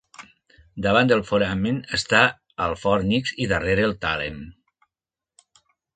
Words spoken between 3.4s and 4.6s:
i darrere el tàlem.